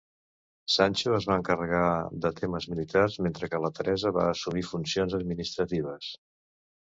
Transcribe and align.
Sancho 0.75 1.11
es 1.17 1.25
va 1.31 1.35
encarregar 1.41 1.81
de 2.23 2.31
temes 2.39 2.67
militars, 2.71 3.19
mentre 3.27 3.51
que 3.51 3.61
la 3.65 3.71
Teresa 3.81 4.13
va 4.15 4.23
assumir 4.31 4.67
funcions 4.71 5.17
administratives. 5.19 6.09